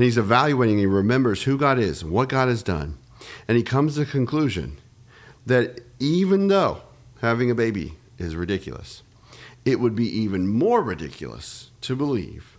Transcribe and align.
and 0.00 0.06
he's 0.06 0.16
evaluating, 0.16 0.78
he 0.78 0.86
remembers 0.86 1.42
who 1.42 1.58
God 1.58 1.78
is, 1.78 2.02
what 2.02 2.30
God 2.30 2.48
has 2.48 2.62
done. 2.62 2.96
And 3.46 3.58
he 3.58 3.62
comes 3.62 3.92
to 3.92 4.00
the 4.00 4.06
conclusion 4.06 4.78
that 5.44 5.80
even 5.98 6.48
though 6.48 6.80
having 7.20 7.50
a 7.50 7.54
baby 7.54 7.98
is 8.16 8.34
ridiculous, 8.34 9.02
it 9.66 9.78
would 9.78 9.94
be 9.94 10.08
even 10.08 10.48
more 10.48 10.82
ridiculous 10.82 11.70
to 11.82 11.94
believe 11.94 12.56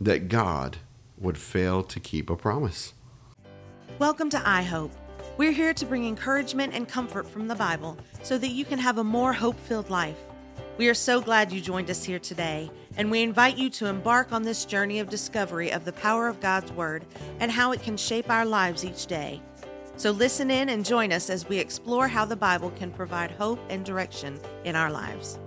that 0.00 0.28
God 0.28 0.76
would 1.18 1.36
fail 1.36 1.82
to 1.82 1.98
keep 1.98 2.30
a 2.30 2.36
promise. 2.36 2.92
Welcome 3.98 4.30
to 4.30 4.38
iHope. 4.38 4.92
We're 5.38 5.50
here 5.50 5.74
to 5.74 5.84
bring 5.84 6.06
encouragement 6.06 6.72
and 6.72 6.88
comfort 6.88 7.28
from 7.28 7.48
the 7.48 7.56
Bible 7.56 7.98
so 8.22 8.38
that 8.38 8.50
you 8.50 8.64
can 8.64 8.78
have 8.78 8.98
a 8.98 9.02
more 9.02 9.32
hope 9.32 9.58
filled 9.58 9.90
life. 9.90 10.18
We 10.78 10.88
are 10.88 10.94
so 10.94 11.20
glad 11.20 11.52
you 11.52 11.60
joined 11.60 11.90
us 11.90 12.04
here 12.04 12.18
today, 12.18 12.70
and 12.96 13.10
we 13.10 13.22
invite 13.22 13.58
you 13.58 13.68
to 13.70 13.86
embark 13.86 14.32
on 14.32 14.42
this 14.42 14.64
journey 14.64 14.98
of 14.98 15.10
discovery 15.10 15.70
of 15.70 15.84
the 15.84 15.92
power 15.92 16.26
of 16.26 16.40
God's 16.40 16.72
Word 16.72 17.04
and 17.38 17.50
how 17.50 17.72
it 17.72 17.82
can 17.82 17.96
shape 17.96 18.30
our 18.30 18.46
lives 18.46 18.84
each 18.84 19.06
day. 19.06 19.42
So 19.96 20.10
listen 20.10 20.50
in 20.50 20.70
and 20.70 20.84
join 20.84 21.12
us 21.12 21.28
as 21.28 21.48
we 21.48 21.58
explore 21.58 22.08
how 22.08 22.24
the 22.24 22.36
Bible 22.36 22.70
can 22.70 22.90
provide 22.90 23.30
hope 23.32 23.60
and 23.68 23.84
direction 23.84 24.40
in 24.64 24.74
our 24.74 24.90
lives. 24.90 25.38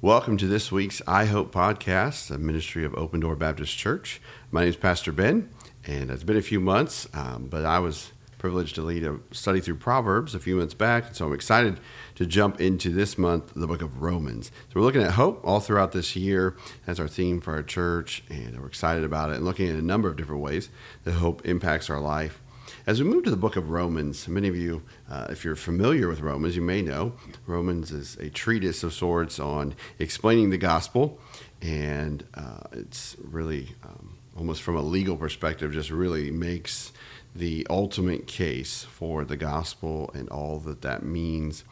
Welcome 0.00 0.38
to 0.38 0.46
this 0.46 0.72
week's 0.72 1.02
iHope 1.02 1.50
podcast, 1.50 2.30
a 2.30 2.38
ministry 2.38 2.84
of 2.84 2.94
Open 2.94 3.20
Door 3.20 3.36
Baptist 3.36 3.76
Church. 3.76 4.22
My 4.50 4.60
name 4.60 4.70
is 4.70 4.76
Pastor 4.76 5.12
Ben, 5.12 5.50
and 5.84 6.10
it's 6.10 6.24
been 6.24 6.36
a 6.36 6.42
few 6.42 6.60
months, 6.60 7.08
um, 7.12 7.48
but 7.50 7.66
I 7.66 7.80
was 7.80 8.12
privileged 8.38 8.74
to 8.76 8.82
lead 8.82 9.04
a 9.04 9.18
study 9.32 9.60
through 9.60 9.76
Proverbs 9.76 10.34
a 10.34 10.38
few 10.38 10.56
months 10.56 10.74
back, 10.74 11.08
And 11.08 11.16
so 11.16 11.26
I'm 11.26 11.32
excited 11.32 11.80
to 12.14 12.24
jump 12.24 12.60
into 12.60 12.90
this 12.90 13.18
month 13.18 13.52
the 13.54 13.66
book 13.66 13.82
of 13.82 14.00
Romans. 14.00 14.46
So 14.68 14.80
we're 14.80 14.86
looking 14.86 15.02
at 15.02 15.12
hope 15.12 15.40
all 15.44 15.60
throughout 15.60 15.92
this 15.92 16.16
year 16.16 16.56
as 16.86 16.98
our 17.00 17.08
theme 17.08 17.40
for 17.40 17.52
our 17.52 17.62
church, 17.62 18.22
and 18.28 18.58
we're 18.60 18.68
excited 18.68 19.04
about 19.04 19.30
it 19.30 19.36
and 19.36 19.44
looking 19.44 19.68
at 19.68 19.76
a 19.76 19.82
number 19.82 20.08
of 20.08 20.16
different 20.16 20.42
ways 20.42 20.70
that 21.04 21.12
hope 21.12 21.44
impacts 21.44 21.90
our 21.90 22.00
life. 22.00 22.40
As 22.86 23.02
we 23.02 23.08
move 23.08 23.24
to 23.24 23.30
the 23.30 23.36
book 23.36 23.56
of 23.56 23.70
Romans, 23.70 24.28
many 24.28 24.48
of 24.48 24.56
you, 24.56 24.82
uh, 25.10 25.26
if 25.30 25.44
you're 25.44 25.56
familiar 25.56 26.08
with 26.08 26.20
Romans, 26.20 26.54
you 26.54 26.62
may 26.62 26.82
know 26.82 27.14
Romans 27.46 27.90
is 27.90 28.16
a 28.16 28.30
treatise 28.30 28.82
of 28.82 28.92
sorts 28.92 29.38
on 29.38 29.74
explaining 29.98 30.50
the 30.50 30.58
gospel, 30.58 31.18
and 31.60 32.24
uh, 32.34 32.60
it's 32.72 33.16
really 33.22 33.74
um, 33.84 34.18
almost 34.38 34.62
from 34.62 34.76
a 34.76 34.82
legal 34.82 35.16
perspective, 35.16 35.72
just 35.72 35.90
really 35.90 36.30
makes 36.30 36.92
the 37.38 37.66
ultimate 37.70 38.26
case 38.26 38.84
for 38.84 39.24
the 39.24 39.36
gospel 39.36 40.10
and 40.14 40.28
all 40.28 40.58
that 40.60 40.82
that 40.82 41.04
means. 41.04 41.64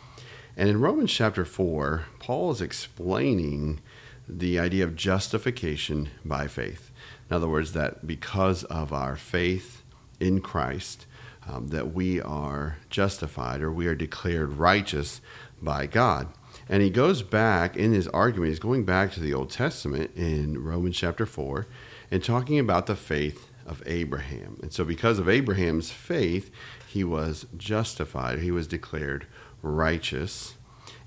And 0.57 0.69
in 0.69 0.81
Romans 0.81 1.13
chapter 1.13 1.45
4, 1.45 2.05
Paul 2.19 2.53
is 2.53 2.63
explaining 2.63 3.81
the 4.29 4.59
idea 4.59 4.85
of 4.85 4.97
justification 4.97 6.11
by 6.25 6.47
faith. 6.47 6.91
In 7.29 7.37
other 7.37 7.49
words, 7.49 7.73
that 7.73 8.07
because 8.07 8.65
of 8.65 8.93
our 8.93 9.17
faith 9.17 9.83
in 10.21 10.41
Christ, 10.41 11.07
um, 11.49 11.69
that 11.69 11.93
we 11.93 12.21
are 12.21 12.79
justified 12.91 13.61
or 13.61 13.71
we 13.71 13.87
are 13.87 13.95
declared 13.95 14.55
righteous 14.55 15.21
by 15.61 15.87
God. 15.87 16.29
And 16.69 16.83
he 16.83 16.91
goes 16.91 17.23
back 17.23 17.77
in 17.77 17.93
his 17.93 18.09
argument, 18.09 18.51
he's 18.51 18.59
going 18.59 18.85
back 18.85 19.13
to 19.13 19.21
the 19.21 19.35
Old 19.35 19.51
Testament 19.51 20.11
in 20.17 20.63
Romans 20.63 20.97
chapter 20.97 21.27
4 21.27 21.67
and 22.11 22.23
talking 22.23 22.59
about 22.59 22.87
the 22.87 22.97
faith 22.97 23.51
of 23.67 23.83
Abraham. 23.87 24.59
And 24.63 24.73
so, 24.73 24.85
because 24.85 25.19
of 25.19 25.29
Abraham's 25.29 25.91
faith, 25.91 26.51
he 26.87 27.05
was 27.05 27.47
justified, 27.57 28.39
he 28.39 28.51
was 28.51 28.67
declared 28.67 29.27
righteous. 29.63 30.55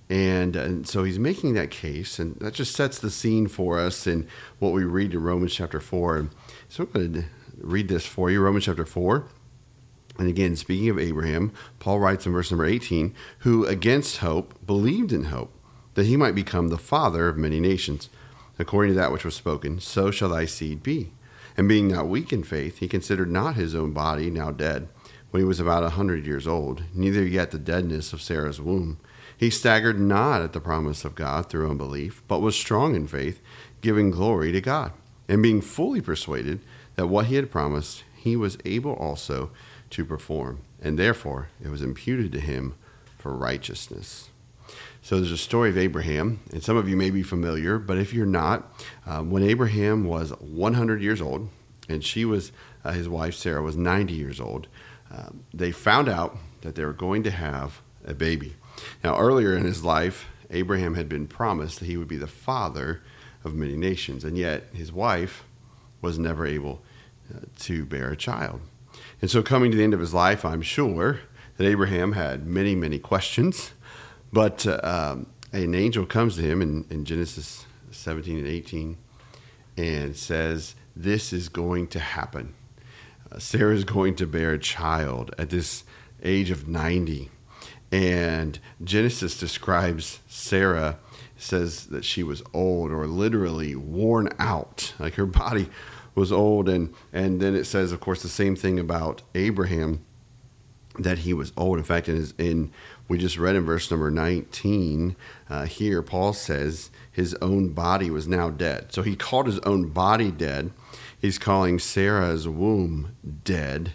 And, 0.09 0.57
uh, 0.57 0.61
and 0.61 0.87
so 0.87 1.03
he's 1.03 1.19
making 1.19 1.53
that 1.53 1.69
case, 1.69 2.17
and 2.17 2.35
that 2.39 2.55
just 2.55 2.75
sets 2.75 2.97
the 2.97 3.11
scene 3.11 3.47
for 3.47 3.79
us 3.79 4.07
in 4.07 4.27
what 4.57 4.73
we 4.73 4.83
read 4.83 5.13
in 5.13 5.21
Romans 5.21 5.53
chapter 5.53 5.79
4. 5.79 6.17
And 6.17 6.29
so 6.67 6.83
I'm 6.83 6.91
going 6.91 7.13
to 7.13 7.25
read 7.59 7.87
this 7.89 8.05
for 8.05 8.31
you 8.31 8.41
Romans 8.41 8.65
chapter 8.65 8.85
4. 8.85 9.25
And 10.17 10.27
again, 10.27 10.55
speaking 10.55 10.89
of 10.89 10.99
Abraham, 10.99 11.53
Paul 11.79 11.99
writes 11.99 12.25
in 12.25 12.33
verse 12.33 12.51
number 12.51 12.65
18, 12.65 13.13
who 13.39 13.65
against 13.65 14.17
hope 14.17 14.53
believed 14.65 15.13
in 15.13 15.25
hope, 15.25 15.53
that 15.93 16.07
he 16.07 16.17
might 16.17 16.35
become 16.35 16.67
the 16.67 16.77
father 16.77 17.29
of 17.29 17.37
many 17.37 17.59
nations. 17.59 18.09
According 18.57 18.91
to 18.91 18.99
that 18.99 19.13
which 19.13 19.23
was 19.23 19.35
spoken, 19.35 19.79
so 19.79 20.11
shall 20.11 20.29
thy 20.29 20.45
seed 20.45 20.83
be. 20.83 21.11
And 21.59 21.67
being 21.67 21.89
not 21.89 22.07
weak 22.07 22.31
in 22.31 22.43
faith, 22.43 22.77
he 22.77 22.87
considered 22.87 23.29
not 23.29 23.57
his 23.57 23.75
own 23.75 23.91
body 23.91 24.29
now 24.29 24.49
dead, 24.49 24.87
when 25.29 25.41
he 25.41 25.45
was 25.45 25.59
about 25.59 25.83
a 25.83 25.89
hundred 25.89 26.25
years 26.25 26.47
old, 26.47 26.83
neither 26.93 27.21
yet 27.21 27.51
the 27.51 27.59
deadness 27.59 28.13
of 28.13 28.21
Sarah's 28.21 28.61
womb. 28.61 28.97
He 29.35 29.49
staggered 29.49 29.99
not 29.99 30.41
at 30.41 30.53
the 30.53 30.61
promise 30.61 31.03
of 31.03 31.15
God 31.15 31.49
through 31.49 31.69
unbelief, 31.69 32.23
but 32.29 32.39
was 32.39 32.55
strong 32.55 32.95
in 32.95 33.07
faith, 33.07 33.41
giving 33.81 34.09
glory 34.09 34.53
to 34.53 34.61
God, 34.61 34.93
and 35.27 35.43
being 35.43 35.59
fully 35.59 35.99
persuaded 35.99 36.61
that 36.95 37.07
what 37.07 37.25
he 37.25 37.35
had 37.35 37.51
promised, 37.51 38.05
he 38.15 38.37
was 38.37 38.57
able 38.63 38.93
also 38.93 39.51
to 39.89 40.05
perform, 40.05 40.61
and 40.81 40.97
therefore 40.97 41.49
it 41.61 41.67
was 41.67 41.81
imputed 41.81 42.31
to 42.31 42.39
him 42.39 42.73
for 43.17 43.35
righteousness. 43.35 44.29
So 45.01 45.15
there's 45.15 45.31
a 45.31 45.37
story 45.37 45.69
of 45.69 45.77
Abraham, 45.77 46.41
and 46.51 46.61
some 46.61 46.75
of 46.77 46.89
you 46.89 46.97
may 46.97 47.09
be 47.09 47.23
familiar, 47.23 47.79
but 47.79 47.97
if 47.97 48.13
you're 48.13 48.25
not, 48.25 48.71
um, 49.05 49.31
when 49.31 49.43
Abraham 49.43 50.03
was 50.03 50.31
100 50.39 51.01
years 51.01 51.21
old, 51.21 51.49
and 51.87 52.03
she 52.03 52.25
was, 52.25 52.51
uh, 52.83 52.91
his 52.91 53.07
wife 53.07 53.33
Sarah 53.33 53.61
was 53.61 53.77
90 53.77 54.13
years 54.13 54.39
old, 54.39 54.67
um, 55.09 55.43
they 55.53 55.71
found 55.71 56.09
out 56.09 56.37
that 56.61 56.75
they 56.75 56.85
were 56.85 56.93
going 56.93 57.23
to 57.23 57.31
have 57.31 57.81
a 58.05 58.13
baby. 58.13 58.55
Now, 59.03 59.17
earlier 59.17 59.55
in 59.55 59.63
his 59.63 59.83
life, 59.83 60.27
Abraham 60.51 60.95
had 60.95 61.07
been 61.07 61.27
promised 61.27 61.79
that 61.79 61.85
he 61.85 61.97
would 61.97 62.07
be 62.07 62.17
the 62.17 62.27
father 62.27 63.01
of 63.43 63.55
many 63.55 63.77
nations, 63.77 64.23
and 64.23 64.37
yet 64.37 64.65
his 64.73 64.91
wife 64.91 65.43
was 66.01 66.19
never 66.19 66.45
able 66.45 66.81
uh, 67.33 67.39
to 67.59 67.85
bear 67.85 68.11
a 68.11 68.17
child. 68.17 68.61
And 69.21 69.31
so, 69.31 69.41
coming 69.41 69.71
to 69.71 69.77
the 69.77 69.83
end 69.83 69.93
of 69.93 69.99
his 69.99 70.13
life, 70.13 70.43
I'm 70.43 70.61
sure 70.61 71.21
that 71.57 71.67
Abraham 71.67 72.13
had 72.13 72.45
many, 72.47 72.75
many 72.75 72.99
questions 72.99 73.71
but 74.31 74.65
um, 74.83 75.27
an 75.51 75.73
angel 75.73 76.05
comes 76.05 76.35
to 76.35 76.41
him 76.41 76.61
in, 76.61 76.85
in 76.89 77.05
Genesis 77.05 77.65
17 77.91 78.37
and 78.37 78.47
18 78.47 78.97
and 79.77 80.15
says, 80.15 80.75
This 80.95 81.33
is 81.33 81.49
going 81.49 81.87
to 81.87 81.99
happen. 81.99 82.53
Uh, 83.31 83.39
Sarah 83.39 83.73
is 83.73 83.83
going 83.83 84.15
to 84.15 84.27
bear 84.27 84.51
a 84.51 84.59
child 84.59 85.33
at 85.37 85.49
this 85.49 85.83
age 86.23 86.51
of 86.51 86.67
90. 86.67 87.29
And 87.91 88.59
Genesis 88.83 89.39
describes 89.39 90.19
Sarah, 90.27 90.99
says 91.37 91.87
that 91.87 92.05
she 92.05 92.21
was 92.21 92.43
old 92.53 92.91
or 92.91 93.07
literally 93.07 93.75
worn 93.75 94.29
out, 94.37 94.93
like 94.99 95.15
her 95.15 95.25
body 95.25 95.69
was 96.13 96.31
old. 96.31 96.69
And, 96.69 96.93
and 97.11 97.41
then 97.41 97.55
it 97.55 97.65
says, 97.65 97.91
of 97.91 97.99
course, 97.99 98.21
the 98.21 98.29
same 98.29 98.55
thing 98.55 98.77
about 98.79 99.23
Abraham 99.33 100.05
that 100.97 101.19
he 101.19 101.33
was 101.33 101.53
old. 101.55 101.77
In 101.77 101.83
fact, 101.83 102.09
in, 102.09 102.15
his, 102.15 102.33
in 102.37 102.71
we 103.07 103.17
just 103.17 103.37
read 103.37 103.55
in 103.55 103.65
verse 103.65 103.89
number 103.89 104.09
19 104.09 105.15
uh, 105.49 105.65
here, 105.65 106.01
Paul 106.01 106.33
says 106.33 106.89
his 107.11 107.33
own 107.35 107.69
body 107.69 108.09
was 108.09 108.27
now 108.27 108.49
dead. 108.49 108.91
So 108.91 109.01
he 109.01 109.15
called 109.15 109.45
his 109.45 109.59
own 109.59 109.89
body 109.89 110.31
dead. 110.31 110.71
He's 111.19 111.37
calling 111.37 111.79
Sarah's 111.79 112.47
womb 112.47 113.15
dead. 113.43 113.93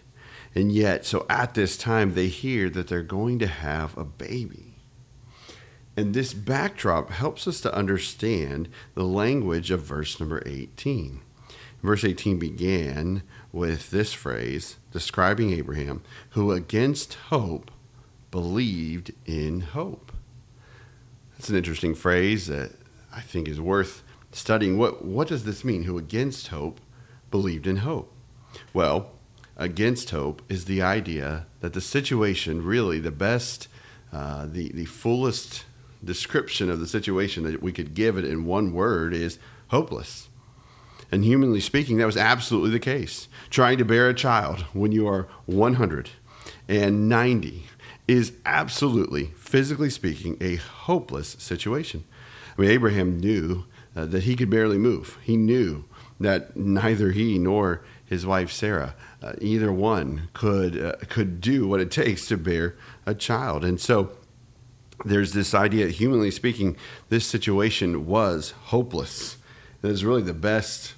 And 0.54 0.70
yet, 0.70 1.04
so 1.04 1.26
at 1.28 1.54
this 1.54 1.76
time, 1.76 2.14
they 2.14 2.28
hear 2.28 2.70
that 2.70 2.88
they're 2.88 3.02
going 3.02 3.38
to 3.40 3.46
have 3.46 3.96
a 3.98 4.04
baby. 4.04 4.74
And 5.96 6.14
this 6.14 6.32
backdrop 6.34 7.10
helps 7.10 7.46
us 7.46 7.60
to 7.62 7.74
understand 7.74 8.68
the 8.94 9.04
language 9.04 9.70
of 9.70 9.82
verse 9.82 10.18
number 10.18 10.42
18. 10.46 11.20
Verse 11.82 12.04
18 12.04 12.38
began 12.38 13.22
with 13.54 13.90
this 13.90 14.12
phrase 14.12 14.76
describing 14.90 15.52
Abraham, 15.52 16.02
who 16.30 16.50
against 16.50 17.14
hope 17.14 17.70
believed 18.32 19.12
in 19.26 19.60
hope. 19.60 20.10
That's 21.32 21.48
an 21.50 21.56
interesting 21.56 21.94
phrase 21.94 22.48
that 22.48 22.72
I 23.14 23.20
think 23.20 23.46
is 23.46 23.60
worth 23.60 24.02
studying. 24.32 24.76
What, 24.76 25.04
what 25.04 25.28
does 25.28 25.44
this 25.44 25.64
mean? 25.64 25.84
Who 25.84 25.96
against 25.96 26.48
hope 26.48 26.80
believed 27.30 27.68
in 27.68 27.76
hope? 27.76 28.12
Well, 28.72 29.12
against 29.56 30.10
hope 30.10 30.42
is 30.48 30.64
the 30.64 30.82
idea 30.82 31.46
that 31.60 31.74
the 31.74 31.80
situation, 31.80 32.64
really 32.64 32.98
the 32.98 33.12
best, 33.12 33.68
uh, 34.12 34.46
the, 34.46 34.72
the 34.72 34.86
fullest 34.86 35.64
description 36.02 36.68
of 36.68 36.80
the 36.80 36.88
situation 36.88 37.44
that 37.44 37.62
we 37.62 37.70
could 37.70 37.94
give 37.94 38.18
it 38.18 38.24
in 38.24 38.46
one 38.46 38.72
word 38.72 39.14
is 39.14 39.38
hopeless. 39.68 40.28
And 41.14 41.24
humanly 41.24 41.60
speaking, 41.60 41.98
that 41.98 42.06
was 42.06 42.16
absolutely 42.16 42.70
the 42.70 42.80
case. 42.80 43.28
Trying 43.48 43.78
to 43.78 43.84
bear 43.84 44.08
a 44.08 44.14
child 44.14 44.62
when 44.72 44.90
you 44.90 45.06
are 45.06 45.28
190 45.46 47.62
is 48.08 48.32
absolutely, 48.44 49.26
physically 49.36 49.90
speaking, 49.90 50.36
a 50.40 50.56
hopeless 50.56 51.36
situation. 51.38 52.02
I 52.58 52.60
mean, 52.60 52.72
Abraham 52.72 53.20
knew 53.20 53.64
uh, 53.94 54.06
that 54.06 54.24
he 54.24 54.34
could 54.34 54.50
barely 54.50 54.76
move. 54.76 55.16
He 55.22 55.36
knew 55.36 55.84
that 56.18 56.56
neither 56.56 57.12
he 57.12 57.38
nor 57.38 57.84
his 58.04 58.26
wife 58.26 58.50
Sarah, 58.50 58.96
uh, 59.22 59.34
either 59.40 59.72
one, 59.72 60.30
could 60.32 60.76
uh, 60.76 60.96
could 61.08 61.40
do 61.40 61.68
what 61.68 61.78
it 61.78 61.92
takes 61.92 62.26
to 62.26 62.36
bear 62.36 62.74
a 63.06 63.14
child. 63.14 63.64
And 63.64 63.80
so, 63.80 64.16
there's 65.04 65.32
this 65.32 65.54
idea, 65.54 65.90
humanly 65.90 66.32
speaking, 66.32 66.76
this 67.08 67.24
situation 67.24 68.04
was 68.04 68.52
hopeless. 68.64 69.36
It 69.80 69.86
was 69.86 70.04
really 70.04 70.22
the 70.22 70.34
best 70.34 70.94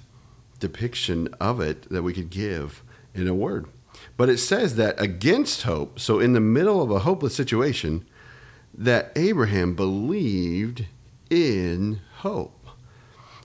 depiction 0.59 1.27
of 1.39 1.59
it 1.59 1.89
that 1.89 2.03
we 2.03 2.13
could 2.13 2.29
give 2.29 2.83
in 3.13 3.27
a 3.27 3.33
word. 3.33 3.67
But 4.15 4.29
it 4.29 4.37
says 4.37 4.75
that 4.75 4.99
against 4.99 5.63
hope, 5.63 5.99
so 5.99 6.19
in 6.19 6.33
the 6.33 6.39
middle 6.39 6.81
of 6.81 6.91
a 6.91 6.99
hopeless 6.99 7.35
situation, 7.35 8.05
that 8.73 9.11
Abraham 9.15 9.75
believed 9.75 10.85
in 11.29 11.99
hope. 12.17 12.67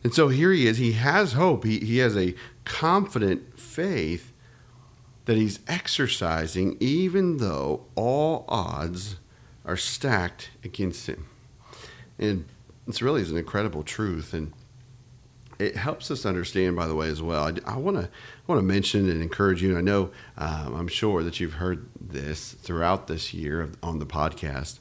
And 0.04 0.14
so 0.14 0.28
here 0.28 0.52
he 0.52 0.66
is. 0.66 0.78
He 0.78 0.92
has 0.92 1.32
hope. 1.32 1.64
He, 1.64 1.78
he 1.78 1.98
has 1.98 2.16
a 2.16 2.34
confident 2.64 3.58
faith 3.58 4.32
that 5.24 5.36
he's 5.36 5.60
exercising, 5.68 6.76
even 6.80 7.36
though 7.36 7.86
all 7.94 8.44
odds 8.48 9.16
are 9.64 9.76
stacked 9.76 10.50
against 10.64 11.06
him. 11.06 11.28
And 12.18 12.44
this 12.86 13.00
really 13.00 13.22
is 13.22 13.30
an 13.30 13.36
incredible 13.36 13.84
truth. 13.84 14.34
And 14.34 14.52
it 15.62 15.76
helps 15.76 16.10
us 16.10 16.26
understand, 16.26 16.76
by 16.76 16.86
the 16.86 16.94
way, 16.94 17.08
as 17.08 17.22
well. 17.22 17.44
I, 17.64 17.76
want 17.76 17.96
to 17.96 18.08
want 18.46 18.58
to 18.58 18.62
mention 18.62 19.08
and 19.08 19.22
encourage 19.22 19.62
you. 19.62 19.70
And 19.70 19.78
I 19.78 19.80
know 19.80 20.10
um, 20.36 20.74
I'm 20.74 20.88
sure 20.88 21.22
that 21.22 21.40
you've 21.40 21.54
heard 21.54 21.88
this 22.00 22.52
throughout 22.52 23.06
this 23.06 23.32
year 23.32 23.70
on 23.82 23.98
the 23.98 24.06
podcast, 24.06 24.80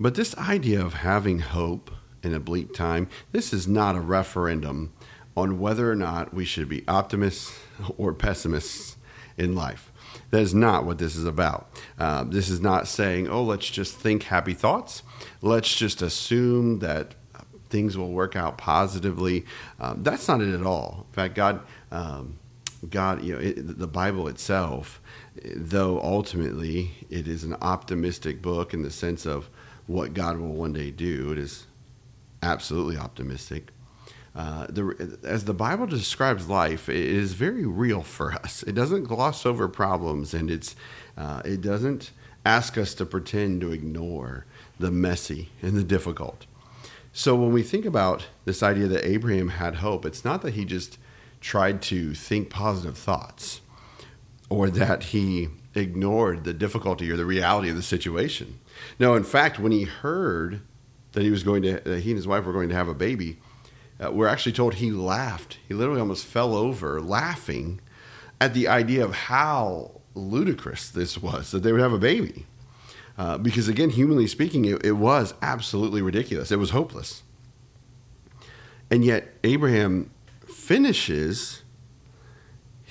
but 0.00 0.14
this 0.14 0.36
idea 0.36 0.84
of 0.84 0.94
having 0.94 1.38
hope 1.40 1.90
in 2.22 2.34
a 2.34 2.40
bleak 2.40 2.74
time, 2.74 3.08
this 3.32 3.52
is 3.52 3.68
not 3.68 3.96
a 3.96 4.00
referendum 4.00 4.92
on 5.36 5.58
whether 5.58 5.90
or 5.90 5.96
not 5.96 6.34
we 6.34 6.44
should 6.44 6.68
be 6.68 6.86
optimists 6.86 7.58
or 7.96 8.12
pessimists 8.12 8.96
in 9.36 9.54
life. 9.54 9.92
That 10.30 10.40
is 10.40 10.54
not 10.54 10.84
what 10.84 10.98
this 10.98 11.16
is 11.16 11.24
about. 11.24 11.70
Uh, 11.98 12.24
this 12.24 12.48
is 12.48 12.60
not 12.60 12.88
saying, 12.88 13.28
oh, 13.28 13.42
let's 13.42 13.68
just 13.68 13.96
think 13.96 14.24
happy 14.24 14.54
thoughts. 14.54 15.02
Let's 15.40 15.74
just 15.74 16.02
assume 16.02 16.80
that 16.80 17.14
things 17.72 17.98
will 17.98 18.12
work 18.12 18.36
out 18.36 18.58
positively. 18.58 19.44
Um, 19.80 20.04
that's 20.04 20.28
not 20.28 20.40
it 20.40 20.54
at 20.54 20.64
all. 20.64 21.06
In 21.08 21.14
fact, 21.14 21.34
God, 21.34 21.60
um, 21.90 22.38
God, 22.88 23.24
you 23.24 23.32
know, 23.32 23.40
it, 23.40 23.78
the 23.78 23.88
Bible 23.88 24.28
itself, 24.28 25.00
though 25.42 26.00
ultimately 26.00 26.92
it 27.10 27.26
is 27.26 27.42
an 27.42 27.56
optimistic 27.60 28.40
book 28.40 28.72
in 28.72 28.82
the 28.82 28.90
sense 28.90 29.26
of 29.26 29.48
what 29.86 30.14
God 30.14 30.38
will 30.38 30.52
one 30.52 30.72
day 30.72 30.90
do, 30.90 31.32
it 31.32 31.38
is 31.38 31.66
absolutely 32.42 32.96
optimistic. 32.96 33.72
Uh, 34.34 34.66
the, 34.68 35.18
as 35.24 35.44
the 35.44 35.54
Bible 35.54 35.86
describes 35.86 36.48
life, 36.48 36.88
it 36.88 36.96
is 36.96 37.34
very 37.34 37.66
real 37.66 38.02
for 38.02 38.32
us. 38.32 38.62
It 38.62 38.72
doesn't 38.72 39.04
gloss 39.04 39.44
over 39.44 39.68
problems, 39.68 40.32
and 40.32 40.50
it's 40.50 40.74
uh, 41.18 41.42
it 41.44 41.60
doesn't 41.60 42.12
ask 42.44 42.78
us 42.78 42.94
to 42.94 43.04
pretend 43.04 43.60
to 43.60 43.72
ignore 43.72 44.46
the 44.78 44.90
messy 44.90 45.50
and 45.60 45.76
the 45.76 45.84
difficult. 45.84 46.46
So 47.12 47.36
when 47.36 47.52
we 47.52 47.62
think 47.62 47.84
about 47.84 48.26
this 48.44 48.62
idea 48.62 48.88
that 48.88 49.06
Abraham 49.06 49.48
had 49.48 49.76
hope, 49.76 50.06
it's 50.06 50.24
not 50.24 50.42
that 50.42 50.54
he 50.54 50.64
just 50.64 50.98
tried 51.40 51.82
to 51.82 52.14
think 52.14 52.48
positive 52.48 52.96
thoughts 52.96 53.60
or 54.48 54.70
that 54.70 55.04
he 55.04 55.48
ignored 55.74 56.44
the 56.44 56.54
difficulty 56.54 57.10
or 57.10 57.16
the 57.16 57.24
reality 57.24 57.68
of 57.68 57.76
the 57.76 57.82
situation. 57.82 58.60
No, 58.98 59.14
in 59.14 59.24
fact, 59.24 59.58
when 59.58 59.72
he 59.72 59.84
heard 59.84 60.60
that 61.12 61.22
he 61.22 61.30
was 61.30 61.42
going 61.42 61.62
to, 61.62 61.80
that 61.80 62.00
he 62.00 62.10
and 62.10 62.16
his 62.16 62.26
wife 62.26 62.44
were 62.44 62.52
going 62.52 62.68
to 62.70 62.74
have 62.74 62.88
a 62.88 62.94
baby, 62.94 63.38
uh, 64.02 64.10
we're 64.10 64.26
actually 64.26 64.52
told 64.52 64.74
he 64.74 64.90
laughed. 64.90 65.58
He 65.68 65.74
literally 65.74 66.00
almost 66.00 66.24
fell 66.24 66.54
over 66.54 67.00
laughing 67.00 67.80
at 68.40 68.54
the 68.54 68.68
idea 68.68 69.04
of 69.04 69.14
how 69.14 70.00
ludicrous 70.14 70.88
this 70.88 71.18
was 71.18 71.50
that 71.50 71.62
they 71.62 71.72
would 71.72 71.80
have 71.80 71.92
a 71.92 71.98
baby. 71.98 72.46
Uh, 73.18 73.38
because 73.38 73.68
again, 73.68 73.90
humanly 73.90 74.26
speaking, 74.26 74.64
it, 74.64 74.84
it 74.84 74.92
was 74.92 75.34
absolutely 75.42 76.02
ridiculous. 76.02 76.50
It 76.50 76.58
was 76.58 76.70
hopeless. 76.70 77.22
And 78.90 79.04
yet, 79.04 79.34
Abraham 79.44 80.10
finishes 80.46 81.62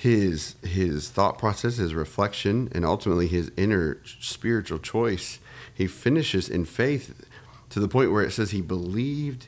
his 0.01 0.55
his 0.63 1.09
thought 1.09 1.37
process, 1.37 1.77
his 1.77 1.93
reflection, 1.93 2.69
and 2.73 2.83
ultimately 2.83 3.27
his 3.27 3.51
inner 3.55 4.01
spiritual 4.03 4.79
choice. 4.79 5.39
He 5.71 5.85
finishes 5.85 6.49
in 6.49 6.65
faith 6.65 7.27
to 7.69 7.79
the 7.79 7.87
point 7.87 8.11
where 8.11 8.23
it 8.23 8.31
says 8.31 8.49
he 8.49 8.61
believed 8.61 9.47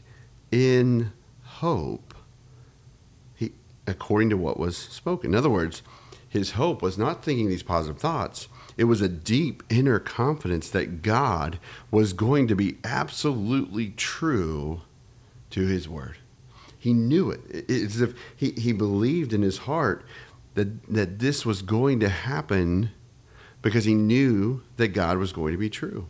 in 0.52 1.12
hope. 1.42 2.14
He 3.36 3.54
according 3.88 4.30
to 4.30 4.38
what 4.38 4.60
was 4.60 4.78
spoken. 4.78 5.32
In 5.32 5.36
other 5.36 5.50
words, 5.50 5.82
his 6.30 6.52
hope 6.52 6.84
was 6.84 7.00
not 7.00 7.24
thinking 7.24 7.50
these 7.50 7.64
positive 7.64 8.00
thoughts. 8.00 8.48
It 8.78 8.86
was 8.86 9.02
a 9.02 9.10
deep 9.10 9.64
inner 9.70 10.00
confidence 10.00 10.70
that 10.70 11.02
God 11.02 11.60
was 11.92 12.14
going 12.14 12.48
to 12.48 12.56
be 12.56 12.78
absolutely 12.84 13.90
true 13.90 14.82
to 15.52 15.68
his 15.68 15.88
word. 15.88 16.18
He 16.78 16.94
knew 16.94 17.30
it. 17.32 17.42
It's 17.50 17.96
as 17.96 18.02
if 18.02 18.14
he, 18.36 18.52
he 18.52 18.74
believed 18.74 19.32
in 19.32 19.42
his 19.42 19.60
heart 19.60 20.04
that, 20.56 20.86
that 20.92 21.20
this 21.20 21.46
was 21.46 21.62
going 21.62 22.00
to 22.02 22.10
happen 22.10 22.92
because 23.62 23.86
he 23.86 23.96
knew 23.96 24.62
that 24.78 24.90
God 24.90 25.18
was 25.18 25.32
going 25.32 25.54
to 25.54 25.58
be 25.58 25.70
true. 25.70 26.08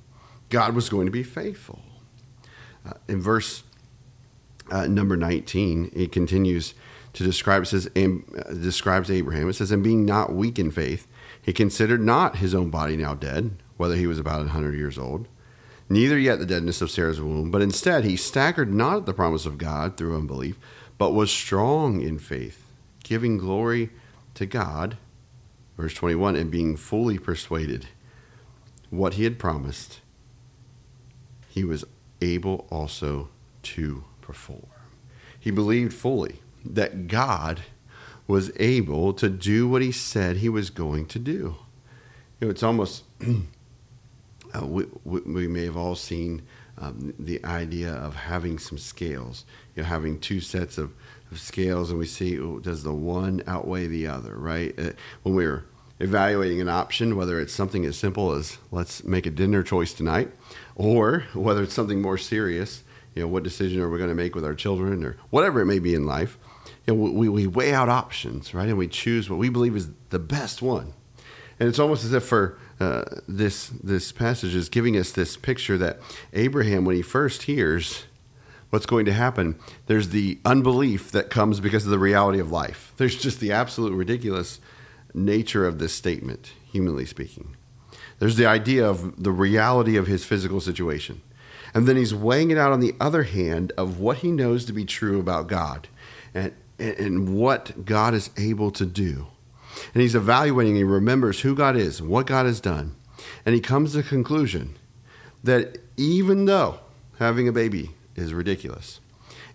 God 0.50 0.74
was 0.74 0.90
going 0.90 1.06
to 1.06 1.12
be 1.12 1.24
faithful. 1.24 1.80
Uh, 2.86 2.94
in 3.08 3.22
verse 3.22 3.64
uh, 4.72 4.88
number 4.88 5.16
19, 5.16 5.92
it 5.96 6.12
continues 6.12 6.74
to 7.14 7.24
describe 7.24 7.64
it 7.64 7.68
says 7.68 7.90
and 7.96 8.24
uh, 8.38 8.54
describes 8.54 9.10
Abraham. 9.10 9.50
It 9.50 9.54
says, 9.54 9.72
and 9.72 9.84
being 9.84 10.06
not 10.06 10.34
weak 10.34 10.60
in 10.60 10.72
faith, 10.72 11.08
he 11.42 11.54
considered 11.54 12.02
not 12.02 12.38
his 12.38 12.56
own 12.56 12.70
body 12.70 12.98
now 12.98 13.14
dead, 13.14 13.62
whether 13.78 13.96
he 13.96 14.08
was 14.08 14.20
about 14.20 14.46
a 14.46 14.50
hundred 14.50 14.76
years 14.76 14.98
old, 14.98 15.28
neither 15.90 16.18
yet 16.18 16.40
the 16.40 16.46
deadness 16.46 16.82
of 16.82 16.90
Sarah's 16.90 17.22
womb, 17.22 17.52
but 17.52 17.62
instead 17.62 18.04
he 18.04 18.16
staggered 18.16 18.74
not 18.74 18.98
at 18.98 19.06
the 19.06 19.14
promise 19.14 19.46
of 19.46 19.58
God 19.58 19.96
through 19.96 20.18
unbelief, 20.18 20.58
but 20.98 21.14
was 21.14 21.32
strong 21.32 22.02
in 22.02 22.18
faith, 22.18 22.66
giving 23.04 23.38
glory 23.38 23.90
to 24.36 24.46
God. 24.46 24.98
Verse 25.78 25.94
21 25.96 26.36
and 26.36 26.52
being 26.52 26.78
fully 26.78 27.18
persuaded 27.18 27.88
what 28.90 29.16
he 29.16 29.24
had 29.24 29.40
promised, 29.40 30.02
he 31.50 31.64
was 31.64 31.84
able 32.22 32.68
also 32.70 33.30
to 33.64 34.04
perform. 34.22 34.68
He 35.40 35.52
believed 35.52 35.94
fully 35.94 36.40
that 36.66 37.08
God 37.08 37.62
was 38.28 38.52
able 38.60 39.14
to 39.14 39.30
do 39.30 39.68
what 39.68 39.82
he 39.82 39.92
said 39.92 40.38
he 40.38 40.50
was 40.50 40.70
going 40.70 41.06
to 41.08 41.20
do. 41.20 41.56
You 42.40 42.48
know, 42.48 42.50
it's 42.50 42.64
almost, 42.64 43.04
uh, 43.22 44.66
we, 44.66 44.86
we, 45.04 45.48
may 45.48 45.66
have 45.66 45.78
all 45.78 45.96
seen 45.96 46.42
um, 46.78 47.14
the 47.20 47.44
idea 47.46 47.92
of 47.92 48.16
having 48.16 48.60
some 48.60 48.78
scales, 48.78 49.46
you 49.76 49.84
know, 49.84 49.90
having 49.90 50.20
two 50.20 50.40
sets 50.40 50.78
of, 50.78 50.94
of 51.32 51.40
scales, 51.40 51.90
and 51.90 52.00
we 52.00 52.06
see, 52.06 52.40
oh, 52.40 52.60
does 52.60 52.84
the 52.84 52.94
one 52.94 53.44
outweigh 53.46 53.88
the 53.88 54.08
other, 54.08 54.36
right? 54.38 54.78
Uh, 54.80 54.92
when 55.24 55.36
we're 55.36 55.66
evaluating 56.00 56.60
an 56.60 56.70
option, 56.70 57.16
whether 57.16 57.40
it's 57.40 57.54
something 57.54 57.86
as 57.86 57.98
simple 57.98 58.32
as 58.32 58.58
let's 58.72 59.04
make 59.04 59.26
a 59.26 59.32
dinner 59.32 59.64
choice 59.64 59.94
tonight, 59.94 60.32
or 60.76 61.26
whether 61.34 61.64
it's 61.64 61.74
something 61.74 62.02
more 62.02 62.18
serious, 62.18 62.84
you 63.16 63.22
know, 63.22 63.28
what 63.28 63.44
decision 63.44 63.82
are 63.82 63.90
we 63.90 63.98
going 63.98 64.10
to 64.10 64.16
make 64.16 64.34
with 64.34 64.46
our 64.46 64.56
children, 64.56 65.04
or 65.04 65.18
whatever 65.30 65.62
it 65.62 65.66
may 65.66 65.80
be 65.80 65.94
in 65.94 66.06
life 66.06 66.38
you 66.86 66.94
know, 66.94 67.12
we, 67.12 67.30
we 67.30 67.48
weigh 67.48 67.74
out 67.74 67.90
options, 67.90 68.54
right? 68.54 68.68
And 68.68 68.78
we 68.78 68.88
choose 68.88 69.30
what 69.30 69.40
we 69.40 69.50
believe 69.50 69.76
is 69.76 69.90
the 70.10 70.20
best 70.20 70.62
one. 70.62 70.94
And 71.60 71.70
it's 71.70 71.80
almost 71.80 72.04
as 72.04 72.14
if 72.14 72.24
for 72.24 72.58
uh, 72.80 73.04
this 73.28 73.70
this 73.82 74.12
passage 74.12 74.56
is 74.56 74.68
giving 74.70 74.98
us 74.98 75.12
this 75.12 75.38
picture 75.38 75.78
that 75.78 76.00
Abraham, 76.34 76.84
when 76.84 76.96
he 76.96 77.02
first 77.02 77.44
hears 77.44 78.04
what's 78.70 78.86
going 78.86 79.06
to 79.06 79.14
happen, 79.14 79.58
there's 79.86 80.10
the 80.10 80.40
unbelief 80.44 81.12
that 81.12 81.30
comes 81.30 81.60
because 81.60 81.86
of 81.86 81.92
the 81.92 82.00
reality 82.00 82.40
of 82.40 82.52
life. 82.52 82.92
There's 82.98 83.16
just 83.16 83.40
the 83.40 83.52
absolute 83.52 83.94
ridiculous 83.94 84.60
nature 85.14 85.66
of 85.68 85.78
this 85.78 85.94
statement, 85.94 86.54
humanly 86.72 87.06
speaking. 87.06 87.56
There's 88.18 88.36
the 88.36 88.48
idea 88.48 88.90
of 88.90 89.22
the 89.22 89.32
reality 89.32 89.96
of 89.96 90.08
his 90.08 90.26
physical 90.26 90.60
situation. 90.60 91.22
And 91.74 91.88
then 91.88 91.98
he's 91.98 92.14
weighing 92.14 92.52
it 92.52 92.58
out 92.58 92.72
on 92.72 92.80
the 92.80 92.96
other 93.00 93.24
hand 93.24 93.72
of 93.78 94.00
what 94.00 94.18
he 94.18 94.32
knows 94.32 94.66
to 94.66 94.74
be 94.74 94.86
true 94.86 95.20
about 95.20 95.48
God. 95.48 95.88
And 96.34 96.54
and 96.80 97.36
what 97.36 97.86
God 97.86 98.14
is 98.14 98.30
able 98.38 98.72
to 98.72 98.86
do. 98.86 99.28
And 99.94 100.02
he's 100.02 100.16
evaluating, 100.16 100.76
he 100.76 100.84
remembers 100.84 101.42
who 101.42 101.56
God 101.56 101.76
is, 101.76 102.02
what 102.02 102.28
God 102.28 102.46
has 102.46 102.60
done. 102.60 102.96
And 103.46 103.56
he 103.56 103.62
comes 103.62 103.92
to 103.92 103.98
the 103.98 104.04
conclusion 104.04 104.78
that 105.44 105.78
even 105.98 106.46
though 106.46 106.80
having 107.20 107.48
a 107.48 107.52
baby 107.52 107.92
is 108.16 108.34
ridiculous, 108.34 109.00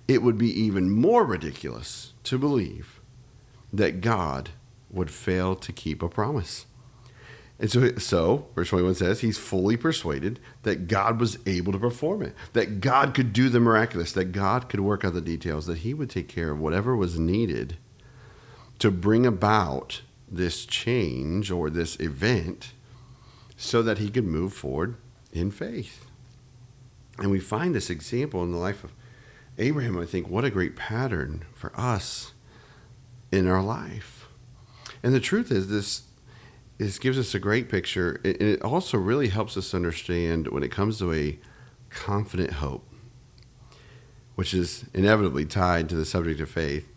it 0.07 0.23
would 0.23 0.39
be 0.39 0.51
even 0.51 0.91
more 0.91 1.25
ridiculous 1.25 2.15
to 2.25 2.39
believe 2.39 3.01
that 3.73 4.01
God 4.01 4.51
would 4.91 5.11
fail 5.11 5.55
to 5.57 5.73
keep 5.73 6.03
a 6.03 6.09
promise. 6.09 6.67
And 7.61 7.71
so, 7.71 7.97
so, 7.97 8.47
verse 8.55 8.69
21 8.69 8.95
says, 8.95 9.21
he's 9.21 9.37
fully 9.37 9.77
persuaded 9.77 10.39
that 10.63 10.87
God 10.87 11.19
was 11.19 11.39
able 11.45 11.73
to 11.73 11.79
perform 11.79 12.23
it, 12.23 12.35
that 12.53 12.81
God 12.81 13.15
could 13.15 13.33
do 13.33 13.49
the 13.49 13.59
miraculous, 13.59 14.13
that 14.13 14.27
God 14.27 14.69
could 14.69 14.81
work 14.81 15.05
out 15.05 15.15
the 15.15 15.21
details, 15.21 15.67
that 15.67 15.79
he 15.79 15.93
would 15.93 16.09
take 16.09 16.29
care 16.29 16.51
of 16.51 16.61
whatever 16.61 16.95
was 16.95 17.19
needed 17.19 17.77
to 18.79 18.93
bring 18.93 19.27
about 19.27 20.03
this 20.31 20.65
change 20.65 21.51
or 21.51 21.69
this 21.69 21.99
event 21.99 22.73
so 23.57 23.83
that 23.83 23.99
he 23.99 24.09
could 24.09 24.25
move 24.25 24.53
forward 24.53 24.97
in 25.33 25.51
faith. 25.51 26.07
And 27.19 27.31
we 27.31 27.41
find 27.41 27.75
this 27.75 27.91
example 27.91 28.45
in 28.45 28.53
the 28.53 28.59
life 28.59 28.85
of 28.85 28.93
Abraham. 29.59 29.99
I 29.99 30.07
think 30.07 30.29
what 30.29 30.45
a 30.45 30.51
great 30.51 30.77
pattern 30.77 31.45
for 31.55 31.73
us 31.75 32.33
in 33.33 33.49
our 33.49 33.63
life. 33.63 34.29
And 35.03 35.13
the 35.13 35.21
truth 35.21 35.51
is, 35.51 35.69
this 35.69 36.03
this 36.79 36.99
gives 36.99 37.19
us 37.19 37.35
a 37.35 37.41
great 37.41 37.69
picture, 37.69 38.21
and 38.25 38.41
it 38.41 38.63
also 38.63 38.97
really 38.97 39.29
helps 39.29 39.57
us 39.57 39.75
understand 39.75 40.49
when 40.49 40.63
it 40.63 40.71
comes 40.71 40.99
to 40.99 41.13
a 41.13 41.39
confident 41.91 42.55
hope, 42.55 42.89
which 44.37 44.55
is 44.55 44.85
inevitably 44.95 45.45
tied 45.45 45.89
to 45.89 45.97
the 45.97 46.05
subject 46.05 46.41
of 46.41 46.49
faith. 46.49 46.89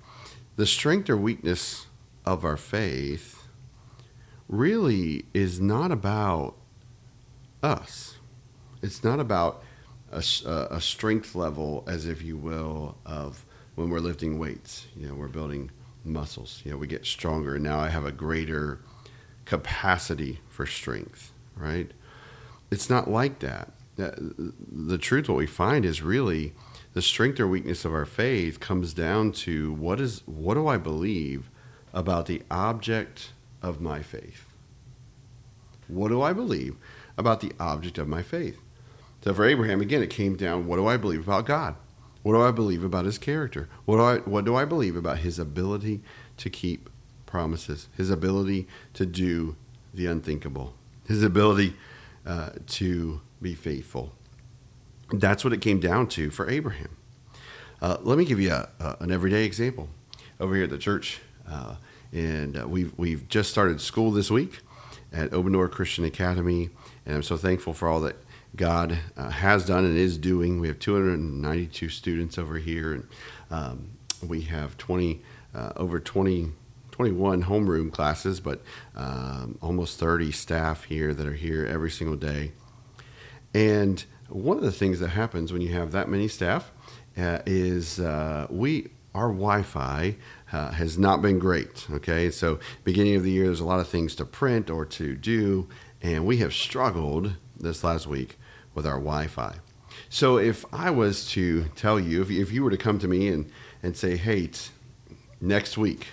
The 0.56 0.68
strength 0.68 1.10
or 1.10 1.18
weakness 1.18 1.88
of 2.26 2.46
our 2.46 2.58
faith 2.58 3.48
really 4.48 5.26
is 5.34 5.60
not 5.60 5.92
about 5.92 6.56
us. 7.64 8.18
It's 8.84 9.04
not 9.04 9.20
about 9.20 9.64
a, 10.12 10.24
a 10.70 10.82
strength 10.82 11.34
level, 11.34 11.84
as 11.88 12.06
if 12.06 12.22
you 12.22 12.38
will, 12.38 12.98
of 13.06 13.46
when 13.76 13.90
we're 13.90 14.00
lifting 14.00 14.38
weights. 14.38 14.86
You 14.96 15.08
know, 15.08 15.16
we're 15.16 15.28
building 15.28 15.72
muscles. 16.04 16.62
You 16.64 16.72
know, 16.72 16.78
we 16.78 16.88
get 16.88 17.06
stronger. 17.06 17.58
Now 17.58 17.80
I 17.80 17.90
have 17.90 18.06
a 18.06 18.12
greater 18.12 18.82
capacity 19.52 20.40
for 20.48 20.66
strength, 20.66 21.34
right? 21.58 21.92
It's 22.72 22.90
not 22.90 23.10
like 23.10 23.40
that. 23.40 23.74
The 23.98 24.98
truth, 24.98 25.28
what 25.28 25.38
we 25.38 25.46
find 25.46 25.84
is 25.84 26.02
really 26.02 26.54
the 26.94 27.02
strength 27.02 27.38
or 27.38 27.50
weakness 27.50 27.84
of 27.84 27.94
our 27.94 28.06
faith 28.06 28.62
comes 28.62 28.94
down 28.94 29.34
to 29.44 29.74
what 29.74 30.00
is 30.00 30.24
what 30.26 30.54
do 30.54 30.68
I 30.68 30.78
believe 30.78 31.50
about 31.92 32.28
the 32.28 32.44
object 32.50 33.34
of 33.62 33.82
my 33.82 34.02
faith? 34.02 34.46
What 35.90 36.08
do 36.08 36.22
I 36.22 36.32
believe 36.32 36.78
about 37.18 37.42
the 37.42 37.52
object 37.60 37.98
of 37.98 38.08
my 38.08 38.24
faith? 38.24 38.58
So 39.22 39.34
for 39.34 39.44
Abraham, 39.44 39.82
again, 39.82 40.02
it 40.02 40.10
came 40.10 40.38
down 40.38 40.66
what 40.66 40.78
do 40.78 40.88
I 40.88 40.96
believe 40.96 41.28
about 41.28 41.46
God? 41.46 41.76
What 42.24 42.36
do 42.36 42.42
I 42.42 42.52
believe 42.52 42.86
about 42.86 43.04
his 43.04 43.18
character? 43.18 43.68
What 43.84 43.98
do 43.98 44.04
I 44.04 44.18
what 44.20 44.46
do 44.46 44.56
I 44.56 44.64
believe 44.64 44.96
about 44.96 45.18
his 45.18 45.38
ability 45.38 46.00
to 46.38 46.50
keep 46.50 46.90
promises, 47.32 47.88
his 47.96 48.12
ability 48.12 48.68
to 48.94 49.06
do 49.06 49.56
the 49.94 50.06
unthinkable, 50.06 50.74
his 51.08 51.24
ability 51.24 51.74
uh, 52.26 52.52
to 52.68 53.22
be 53.42 53.56
faithful? 53.56 54.12
That's 55.12 55.44
what 55.44 55.54
it 55.54 55.62
came 55.62 55.80
down 55.80 56.08
to 56.10 56.30
for 56.30 56.50
Abraham. 56.50 56.98
Uh, 57.82 57.98
let 58.02 58.18
me 58.18 58.26
give 58.26 58.40
you 58.40 58.52
a, 58.52 58.70
a, 58.80 58.98
an 59.00 59.12
everyday 59.12 59.46
example 59.46 59.90
over 60.40 60.54
here 60.54 60.66
at 60.66 60.70
the 60.70 60.78
church, 60.78 61.20
uh, 61.50 61.76
and 62.12 62.60
uh, 62.60 62.68
we've 62.68 62.94
we've 62.98 63.28
just 63.28 63.50
started 63.50 63.82
school 63.82 64.12
this 64.12 64.30
week 64.30 64.60
at 65.12 65.34
Open 65.34 65.54
Door 65.54 65.70
Christian 65.70 66.06
Academy, 66.06 66.70
and 67.06 67.16
I'm 67.16 67.24
so 67.24 67.38
thankful 67.38 67.74
for 67.74 67.88
all 67.88 68.02
that 68.02 68.18
God 68.56 69.00
uh, 69.18 69.30
has 69.30 69.66
done 69.66 69.86
and 69.86 69.98
is 69.98 70.18
doing. 70.18 70.60
We 70.60 70.68
have 70.68 70.80
292 70.80 71.90
students 71.90 72.38
over 72.38 72.58
here, 72.58 72.94
and 72.94 73.08
um, 73.50 73.92
we 74.26 74.42
have 74.42 74.78
20 74.78 75.22
uh, 75.56 75.72
over 75.76 76.00
20. 76.00 76.52
21 77.02 77.46
homeroom 77.46 77.92
classes, 77.92 78.40
but 78.40 78.62
um, 78.96 79.58
almost 79.60 79.98
30 79.98 80.32
staff 80.32 80.84
here 80.84 81.16
that 81.16 81.26
are 81.26 81.34
here 81.34 81.66
every 81.66 81.90
single 81.90 82.16
day. 82.16 82.52
And 83.56 84.06
one 84.30 84.58
of 84.58 84.62
the 84.62 84.72
things 84.72 85.00
that 85.00 85.08
happens 85.08 85.52
when 85.52 85.64
you 85.64 85.74
have 85.74 85.92
that 85.94 86.10
many 86.10 86.28
staff 86.28 86.72
uh, 87.18 87.40
is 87.48 88.00
uh, 88.00 88.46
we 88.52 88.92
our 89.16 89.30
Wi-Fi 89.30 90.16
uh, 90.54 90.72
has 90.72 91.00
not 91.00 91.24
been 91.24 91.40
great. 91.40 91.88
Okay, 91.92 92.30
so 92.30 92.60
beginning 92.84 93.16
of 93.16 93.24
the 93.24 93.32
year, 93.32 93.46
there's 93.46 93.60
a 93.60 93.66
lot 93.66 93.80
of 93.80 93.88
things 93.88 94.14
to 94.16 94.24
print 94.24 94.70
or 94.70 94.86
to 94.86 95.16
do, 95.16 95.68
and 96.04 96.24
we 96.24 96.38
have 96.38 96.54
struggled 96.54 97.34
this 97.58 97.84
last 97.84 98.06
week 98.06 98.38
with 98.76 98.86
our 98.86 99.00
Wi 99.00 99.26
Fi. 99.26 99.56
So 100.08 100.38
if 100.38 100.66
I 100.72 100.92
was 100.92 101.28
to 101.32 101.66
tell 101.76 102.00
you, 102.00 102.22
if 102.22 102.30
you, 102.30 102.44
if 102.44 102.52
you 102.52 102.64
were 102.64 102.70
to 102.70 102.78
come 102.78 103.00
to 103.00 103.08
me 103.08 103.28
and, 103.28 103.52
and 103.82 103.98
say, 103.98 104.18
hey, 104.18 104.52
next 105.42 105.78
week, 105.80 106.08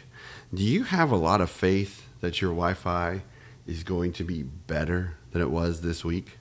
do 0.52 0.62
you 0.62 0.84
have 0.84 1.10
a 1.10 1.16
lot 1.16 1.40
of 1.40 1.50
faith 1.50 2.06
that 2.20 2.40
your 2.40 2.50
Wi 2.52 2.74
Fi 2.74 3.22
is 3.66 3.82
going 3.82 4.12
to 4.14 4.24
be 4.24 4.42
better 4.42 5.16
than 5.32 5.42
it 5.42 5.50
was 5.50 5.82
this 5.82 6.04
week? 6.04 6.38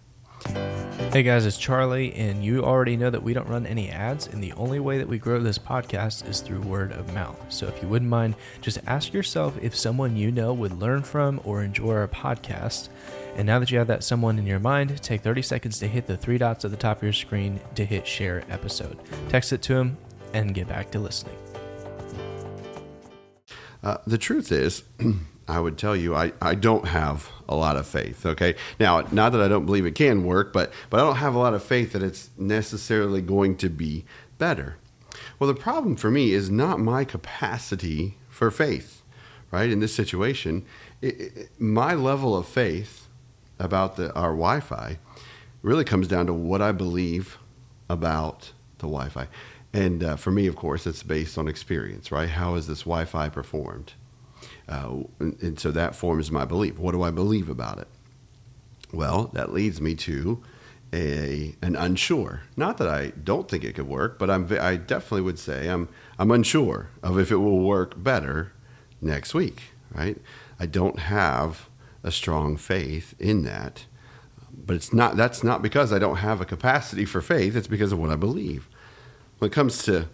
Hey 1.12 1.24
guys, 1.24 1.46
it's 1.46 1.58
Charlie, 1.58 2.14
and 2.14 2.44
you 2.44 2.64
already 2.64 2.96
know 2.96 3.10
that 3.10 3.24
we 3.24 3.34
don't 3.34 3.50
run 3.50 3.66
any 3.66 3.90
ads, 3.90 4.28
and 4.28 4.42
the 4.42 4.54
only 4.54 4.80
way 4.80 4.98
that 4.98 5.08
we 5.08 5.18
grow 5.18 5.40
this 5.42 5.58
podcast 5.58 6.28
is 6.30 6.40
through 6.40 6.62
word 6.62 6.94
of 6.94 7.14
mouth. 7.14 7.38
So 7.50 7.68
if 7.68 7.82
you 7.82 7.90
wouldn't 7.90 8.10
mind, 8.10 8.36
just 8.62 8.80
ask 8.88 9.12
yourself 9.12 9.58
if 9.62 9.76
someone 9.76 10.16
you 10.16 10.32
know 10.32 10.54
would 10.54 10.80
learn 10.80 11.04
from 11.04 11.42
or 11.44 11.64
enjoy 11.64 11.96
our 11.96 12.08
podcast. 12.08 12.90
And 13.36 13.46
now 13.46 13.60
that 13.60 13.72
you 13.72 13.78
have 13.78 13.88
that 13.88 14.04
someone 14.04 14.40
in 14.40 14.46
your 14.46 14.60
mind, 14.60 15.02
take 15.02 15.22
30 15.22 15.42
seconds 15.42 15.80
to 15.80 15.88
hit 15.88 16.08
the 16.08 16.18
three 16.18 16.38
dots 16.38 16.64
at 16.64 16.72
the 16.72 16.78
top 16.78 16.98
of 16.98 17.04
your 17.04 17.14
screen 17.14 17.60
to 17.76 17.84
hit 17.84 18.08
share 18.08 18.44
episode. 18.50 18.98
Text 19.30 19.52
it 19.52 19.62
to 19.64 19.74
them 19.74 19.98
and 20.34 20.54
get 20.54 20.68
back 20.70 20.92
to 20.92 21.00
listening. 21.00 21.36
Uh, 23.84 23.98
the 24.06 24.18
truth 24.18 24.52
is, 24.52 24.84
I 25.48 25.60
would 25.60 25.78
tell 25.78 25.96
you 25.96 26.14
I, 26.16 26.34
I 26.42 26.56
don't 26.56 26.88
have 26.88 27.32
a 27.48 27.56
lot 27.56 27.78
of 27.78 27.88
faith. 27.88 28.26
Okay. 28.26 28.56
Now, 28.80 29.08
not 29.12 29.32
that 29.32 29.42
I 29.42 29.48
don't 29.48 29.66
believe 29.66 29.86
it 29.86 29.96
can 29.96 30.26
work, 30.26 30.52
but 30.52 30.74
but 30.90 31.00
I 31.00 31.04
don't 31.04 31.16
have 31.18 31.36
a 31.36 31.40
lot 31.40 31.54
of 31.54 31.64
faith 31.64 31.94
that 31.94 32.04
it's 32.04 32.30
necessarily 32.38 33.22
going 33.22 33.56
to 33.58 33.70
be 33.70 34.06
better. 34.38 34.78
Well, 35.40 35.48
the 35.48 35.60
problem 35.60 35.96
for 35.96 36.12
me 36.12 36.32
is 36.32 36.50
not 36.50 36.80
my 36.80 37.04
capacity 37.04 38.18
for 38.30 38.52
faith, 38.52 39.04
right? 39.52 39.70
In 39.70 39.80
this 39.80 39.96
situation, 39.96 40.66
it, 41.02 41.20
it, 41.20 41.50
my 41.60 41.94
level 41.94 42.36
of 42.36 42.48
faith 42.48 43.08
about 43.60 43.96
the, 43.96 44.14
our 44.14 44.32
Wi 44.32 44.60
Fi 44.60 44.98
really 45.62 45.84
comes 45.84 46.08
down 46.08 46.28
to 46.28 46.34
what 46.34 46.62
I 46.62 46.72
believe 46.72 47.38
about 47.90 48.52
the 48.80 48.88
Wi 48.88 49.10
Fi. 49.10 49.28
And 49.74 50.04
uh, 50.04 50.16
for 50.16 50.32
me, 50.32 50.48
of 50.48 50.56
course, 50.56 50.88
it's 50.88 51.04
based 51.04 51.38
on 51.38 51.48
experience, 51.48 52.12
right? 52.12 52.30
How 52.30 52.56
has 52.56 52.68
this 52.68 52.82
Wi 52.82 53.06
Fi 53.06 53.30
performed? 53.30 53.94
Uh, 54.68 55.04
and, 55.20 55.42
and 55.42 55.60
so 55.60 55.72
that 55.72 55.96
forms 55.96 56.32
my 56.32 56.46
belief. 56.46 56.78
What 56.78 56.94
do 56.94 57.02
I 57.04 57.12
believe 57.12 57.50
about 57.50 57.80
it? 57.80 57.88
Well, 58.92 59.30
that 59.34 59.54
leads 59.54 59.82
me 59.82 59.96
to 59.96 60.42
a 60.94 61.56
an 61.62 61.76
unsure. 61.76 62.44
Not 62.56 62.78
that 62.78 62.88
I 62.88 63.10
don't 63.10 63.50
think 63.50 63.64
it 63.64 63.76
could 63.76 63.88
work, 63.88 64.18
but 64.18 64.30
I'm 64.30 64.48
I 64.60 64.78
definitely 64.78 65.22
would 65.22 65.40
say 65.40 65.68
I'm 65.68 65.90
I'm 66.18 66.32
unsure 66.32 66.90
of 67.04 67.20
if 67.20 67.32
it 67.32 67.38
will 67.38 67.60
work 67.60 68.02
better 68.02 68.54
next 69.02 69.34
week. 69.34 69.62
Right? 69.94 70.18
I 70.60 70.66
don't 70.66 71.00
have 71.00 71.70
a 72.04 72.12
strong 72.12 72.58
faith 72.58 73.16
in 73.20 73.44
that. 73.44 73.86
But 74.54 74.76
it's 74.76 74.94
not 74.94 75.18
that's 75.18 75.44
not 75.44 75.62
because 75.62 75.92
I 75.92 76.00
don't 76.00 76.18
have 76.18 76.42
a 76.42 76.46
capacity 76.46 77.06
for 77.06 77.22
faith, 77.22 77.56
it's 77.56 77.68
because 77.68 77.92
of 77.92 78.00
what 78.00 78.10
I 78.10 78.16
believe. 78.16 78.70
When 79.40 79.52
it 79.52 79.54
comes 79.54 79.84
to 79.84 80.08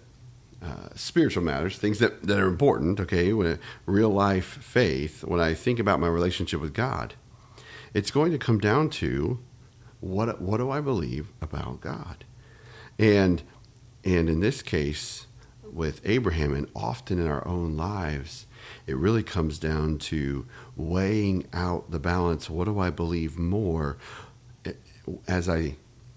uh, 0.62 0.90
spiritual 0.96 1.44
matters, 1.44 1.78
things 1.78 2.00
that, 2.00 2.24
that 2.24 2.40
are 2.40 2.48
important, 2.48 3.00
okay, 3.00 3.34
when 3.34 3.60
real 3.86 4.10
life 4.10 4.46
faith, 4.46 5.24
when 5.24 5.40
I 5.40 5.54
think 5.54 5.80
about 5.80 6.00
my 6.00 6.08
relationship 6.08 6.62
with 6.62 6.74
God, 6.74 7.16
it's 7.94 8.12
going 8.12 8.32
to 8.32 8.38
come 8.38 8.60
down 8.60 8.90
to 8.90 9.40
what 10.00 10.42
what 10.42 10.58
do 10.58 10.70
I 10.70 10.82
believe 10.82 11.32
about 11.42 11.80
God? 11.80 12.26
And 13.00 13.42
and 14.04 14.30
in 14.30 14.42
this 14.42 14.62
case, 14.62 15.28
with 15.64 16.02
Abraham 16.04 16.54
and 16.54 16.68
often 16.76 17.20
in 17.20 17.28
our 17.28 17.48
own 17.48 17.78
lives, 17.78 18.46
it 18.86 18.98
really 18.98 19.24
comes 19.24 19.60
down 19.60 19.98
to 20.00 20.46
weighing 20.76 21.48
out 21.54 21.92
the 21.92 22.00
balance. 22.00 22.50
What 22.50 22.66
do 22.66 22.80
I 22.80 22.90
believe 22.90 23.38
more 23.38 23.98
as 25.28 25.50
I 25.50 25.76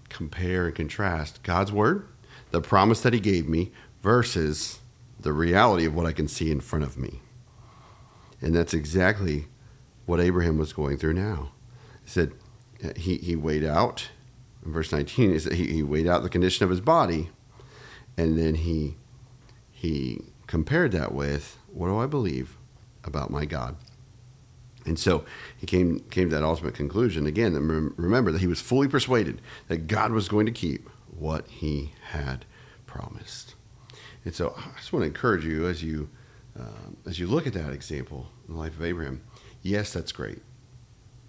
compare 0.09 0.67
and 0.67 0.75
contrast 0.75 1.43
God's 1.43 1.71
word, 1.71 2.07
the 2.51 2.61
promise 2.61 3.01
that 3.01 3.13
He 3.13 3.19
gave 3.19 3.47
me, 3.47 3.71
versus 4.01 4.79
the 5.19 5.33
reality 5.33 5.85
of 5.85 5.95
what 5.95 6.05
I 6.05 6.11
can 6.11 6.27
see 6.27 6.51
in 6.51 6.59
front 6.59 6.85
of 6.85 6.97
me? 6.97 7.21
And 8.41 8.55
that's 8.55 8.73
exactly 8.73 9.47
what 10.05 10.19
Abraham 10.19 10.57
was 10.57 10.73
going 10.73 10.97
through 10.97 11.13
now. 11.13 11.51
He 12.03 12.09
said 12.09 12.33
he, 12.95 13.17
he 13.17 13.35
weighed 13.35 13.65
out, 13.65 14.09
in 14.65 14.71
verse 14.71 14.91
19, 14.91 15.31
is 15.31 15.43
that 15.43 15.53
he, 15.53 15.67
he 15.67 15.83
weighed 15.83 16.07
out 16.07 16.23
the 16.23 16.29
condition 16.29 16.63
of 16.63 16.69
his 16.69 16.81
body, 16.81 17.29
and 18.17 18.37
then 18.37 18.55
he, 18.55 18.95
he 19.71 20.21
compared 20.45 20.91
that 20.93 21.13
with 21.13 21.59
what 21.71 21.87
do 21.87 21.97
I 21.97 22.05
believe 22.05 22.57
about 23.03 23.29
my 23.29 23.45
God? 23.45 23.75
And 24.85 24.97
so 24.97 25.25
he 25.57 25.65
came 25.65 25.99
came 26.11 26.29
to 26.29 26.35
that 26.35 26.43
ultimate 26.43 26.73
conclusion 26.73 27.27
again. 27.27 27.53
Remember 27.97 28.31
that 28.31 28.39
he 28.39 28.47
was 28.47 28.61
fully 28.61 28.87
persuaded 28.87 29.41
that 29.67 29.87
God 29.87 30.13
was 30.13 30.29
going 30.29 30.45
to 30.45 30.51
keep 30.51 30.89
what 31.17 31.47
he 31.47 31.93
had 32.11 32.45
promised. 32.85 33.55
And 34.25 34.33
so 34.33 34.53
I 34.57 34.77
just 34.77 34.91
want 34.93 35.03
to 35.03 35.07
encourage 35.07 35.45
you 35.45 35.67
as 35.67 35.83
you 35.83 36.09
uh, 36.59 36.91
as 37.05 37.19
you 37.19 37.27
look 37.27 37.45
at 37.45 37.53
that 37.53 37.71
example 37.71 38.27
in 38.47 38.55
the 38.55 38.59
life 38.59 38.75
of 38.75 38.83
Abraham. 38.83 39.21
Yes, 39.61 39.93
that's 39.93 40.11
great, 40.11 40.39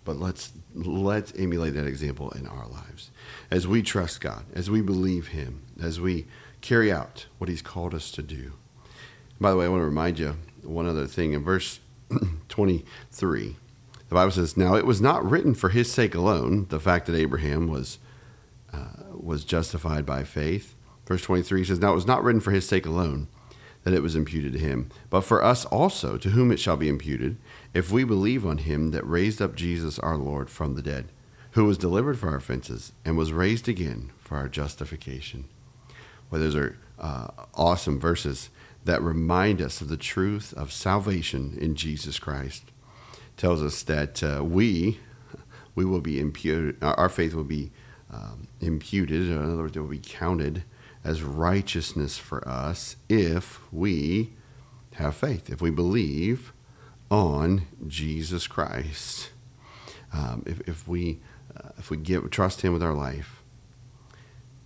but 0.05 0.17
let's 0.17 0.53
let's 0.75 1.33
emulate 1.39 1.75
that 1.75 1.87
example 1.87 2.31
in 2.31 2.47
our 2.47 2.67
lives 2.67 3.11
as 3.51 3.69
we 3.69 3.83
trust 3.83 4.21
God, 4.21 4.45
as 4.55 4.71
we 4.71 4.81
believe 4.81 5.29
Him, 5.29 5.63
as 5.81 6.01
we 6.01 6.27
carry 6.61 6.91
out 6.91 7.27
what 7.39 7.51
He's 7.51 7.63
called 7.63 7.95
us 7.95 8.11
to 8.13 8.23
do. 8.23 8.53
By 9.41 9.51
the 9.51 9.57
way, 9.57 9.67
I 9.67 9.69
want 9.69 9.83
to 9.83 9.87
remind 9.87 10.19
you 10.19 10.37
one 10.63 10.87
other 10.87 11.07
thing. 11.07 11.33
In 11.33 11.45
verse 11.45 11.81
23, 12.49 13.57
the 14.09 14.15
Bible 14.15 14.31
says, 14.31 14.57
Now 14.57 14.75
it 14.75 14.87
was 14.87 15.01
not 15.01 15.29
written 15.29 15.55
for 15.55 15.69
his 15.69 15.93
sake 15.93 16.15
alone, 16.15 16.67
the 16.71 16.81
fact 16.81 17.07
that 17.07 17.15
Abraham 17.15 17.69
was, 17.69 17.99
uh, 18.73 19.05
was 19.13 19.45
justified 19.45 20.05
by 20.05 20.25
faith. 20.25 20.75
Verse 21.07 21.23
23 21.23 21.65
says, 21.65 21.79
Now 21.79 21.93
it 21.93 21.97
was 21.97 22.07
not 22.07 22.23
written 22.23 22.41
for 22.41 22.51
his 22.51 22.67
sake 22.67 22.87
alone 22.87 23.29
that 23.85 23.95
it 23.95 24.03
was 24.03 24.17
imputed 24.17 24.53
to 24.53 24.59
him, 24.59 24.91
but 25.09 25.23
for 25.23 25.43
us 25.43 25.65
also, 25.67 26.19
to 26.19 26.31
whom 26.31 26.51
it 26.51 26.61
shall 26.61 26.77
be 26.77 26.89
imputed, 26.89 27.39
if 27.73 27.91
we 27.91 28.05
believe 28.05 28.45
on 28.45 28.59
him 28.59 28.91
that 28.91 29.07
raised 29.09 29.41
up 29.41 29.55
Jesus 29.55 29.99
our 29.99 30.17
Lord 30.17 30.51
from 30.51 30.75
the 30.75 30.83
dead, 30.83 31.09
who 31.53 31.65
was 31.65 31.79
delivered 31.79 32.19
for 32.19 32.29
our 32.29 32.37
offenses 32.37 32.93
and 33.05 33.17
was 33.17 33.33
raised 33.33 33.69
again 33.69 34.11
for 34.19 34.37
our 34.37 34.49
justification. 34.49 35.45
Well, 36.31 36.41
those 36.41 36.57
are 36.57 36.77
uh, 36.99 37.29
awesome 37.55 37.99
verses 37.99 38.51
that 38.85 39.03
remind 39.03 39.63
us 39.63 39.81
of 39.81 39.89
the 39.89 39.97
truth 39.97 40.53
of 40.55 40.73
salvation 40.73 41.57
in 41.61 41.75
Jesus 41.75 42.19
Christ. 42.19 42.65
Tells 43.37 43.63
us 43.63 43.83
that 43.85 44.23
uh, 44.23 44.45
we 44.45 44.99
we 45.75 45.85
will 45.85 46.01
be 46.01 46.19
imputed, 46.19 46.77
our 46.83 47.09
faith 47.09 47.35
will 47.35 47.45
be 47.45 47.71
um, 48.11 48.49
imputed, 48.61 49.29
in 49.29 49.43
other 49.43 49.63
words, 49.63 49.77
it 49.77 49.81
will 49.81 49.89
be 49.89 49.99
counted 49.99 50.65
as 51.05 51.23
righteousness 51.23 52.19
for 52.19 52.47
us 52.47 52.97
if 53.09 53.61
we 53.73 54.31
have 54.95 55.15
faith, 55.15 55.51
if 55.51 55.61
we 55.61 55.71
believe 55.71 56.53
on 57.11 57.63
Jesus 57.87 58.47
Christ. 58.47 59.31
Um, 60.13 60.43
if, 60.47 60.61
if 60.69 60.89
we 60.89 61.21
uh, 61.57 61.71
if 61.79 61.91
we 61.91 61.97
give 61.97 62.31
trust 62.31 62.63
Him 62.63 62.73
with 62.73 62.83
our 62.83 62.95
life, 62.95 63.43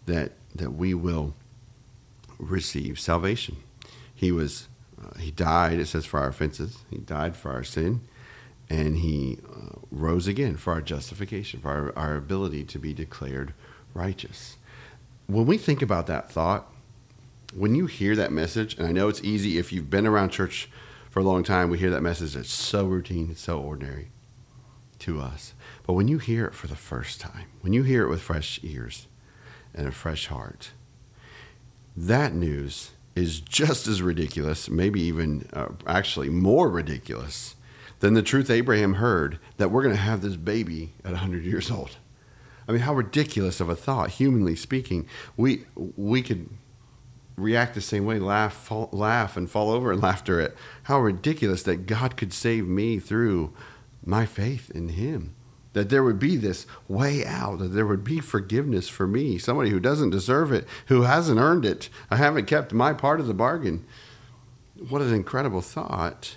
that 0.07 0.33
that 0.55 0.73
we 0.73 0.95
will 0.95 1.35
receive 2.39 2.99
salvation. 2.99 3.57
He 4.15 4.31
was 4.33 4.69
uh, 5.01 5.19
He 5.19 5.31
died. 5.31 5.79
It 5.79 5.87
says 5.87 6.07
for 6.07 6.21
our 6.21 6.29
offenses. 6.29 6.79
He 6.91 6.99
died 6.99 7.37
for 7.37 7.51
our 7.51 7.65
sin, 7.65 8.03
and 8.73 8.97
He 8.97 9.38
uh, 9.47 9.76
rose 9.91 10.26
again 10.26 10.57
for 10.57 10.73
our 10.73 10.81
justification, 10.81 11.61
for 11.61 11.93
our, 11.95 11.99
our 11.99 12.17
ability 12.17 12.64
to 12.64 12.79
be 12.79 12.95
declared 12.95 13.52
righteous. 13.93 14.57
When 15.26 15.45
we 15.45 15.59
think 15.59 15.83
about 15.83 16.07
that 16.07 16.33
thought, 16.33 16.73
when 17.55 17.75
you 17.75 17.85
hear 17.85 18.17
that 18.17 18.33
message, 18.33 18.79
and 18.79 18.87
I 18.87 18.93
know 18.93 19.09
it's 19.09 19.23
easy 19.23 19.59
if 19.59 19.75
you've 19.75 19.91
been 19.91 20.07
around 20.07 20.31
church 20.31 20.71
for 21.11 21.21
a 21.21 21.23
long 21.23 21.45
time, 21.45 21.69
we 21.69 21.79
hear 21.79 21.91
that 21.91 22.00
message. 22.00 22.35
It's 22.35 22.50
so 22.50 22.87
routine, 22.87 23.29
it's 23.31 23.43
so 23.43 23.61
ordinary 23.61 24.09
to 25.00 25.21
us. 25.21 25.52
But 25.87 25.93
when 25.93 26.09
you 26.09 26.17
hear 26.17 26.47
it 26.47 26.55
for 26.55 26.67
the 26.67 26.75
first 26.75 27.21
time, 27.21 27.49
when 27.61 27.75
you 27.75 27.83
hear 27.83 28.05
it 28.05 28.09
with 28.09 28.23
fresh 28.23 28.59
ears 28.62 29.07
and 29.75 29.87
a 29.87 29.93
fresh 29.93 30.29
heart, 30.29 30.71
that 31.95 32.33
news 32.33 32.93
is 33.14 33.38
just 33.41 33.87
as 33.87 34.00
ridiculous, 34.00 34.71
maybe 34.71 35.02
even 35.02 35.47
uh, 35.52 35.69
actually 35.87 36.31
more 36.31 36.71
ridiculous 36.71 37.57
than 38.02 38.14
the 38.14 38.23
truth 38.23 38.50
Abraham 38.50 38.94
heard 38.94 39.38
that 39.59 39.71
we're 39.71 39.85
going 39.85 39.94
to 39.94 40.00
have 40.00 40.23
this 40.23 40.35
baby 40.35 40.92
at 41.04 41.12
100 41.12 41.44
years 41.44 41.71
old. 41.71 41.99
I 42.66 42.73
mean, 42.73 42.80
how 42.80 42.94
ridiculous 42.94 43.61
of 43.61 43.68
a 43.68 43.76
thought, 43.76 44.11
humanly 44.11 44.56
speaking. 44.56 45.06
We, 45.37 45.66
we 45.76 46.21
could 46.21 46.49
react 47.37 47.76
the 47.76 47.80
same 47.80 48.04
way, 48.04 48.18
laugh, 48.18 48.54
fall, 48.54 48.88
laugh, 48.90 49.37
and 49.37 49.49
fall 49.49 49.71
over 49.71 49.92
in 49.92 50.00
laughter 50.00 50.40
at 50.40 50.54
how 50.85 50.99
ridiculous 50.99 51.62
that 51.62 51.87
God 51.87 52.16
could 52.16 52.32
save 52.32 52.66
me 52.66 52.99
through 52.99 53.52
my 54.04 54.26
faith 54.26 54.68
in 54.71 54.88
Him. 54.90 55.37
That 55.73 55.88
there 55.88 56.02
would 56.02 56.18
be 56.18 56.37
this 56.37 56.66
way 56.88 57.25
out, 57.25 57.61
that 57.61 57.68
there 57.68 57.87
would 57.87 58.02
be 58.02 58.18
forgiveness 58.18 58.88
for 58.88 59.06
me, 59.06 59.38
somebody 59.38 59.71
who 59.71 59.78
doesn't 59.78 60.11
deserve 60.11 60.50
it, 60.50 60.66
who 60.87 61.02
hasn't 61.02 61.38
earned 61.38 61.64
it. 61.64 61.88
I 62.11 62.16
haven't 62.16 62.47
kept 62.47 62.73
my 62.73 62.94
part 62.94 63.21
of 63.21 63.28
the 63.28 63.32
bargain. 63.32 63.85
What 64.88 65.02
an 65.02 65.14
incredible 65.14 65.61
thought. 65.61 66.35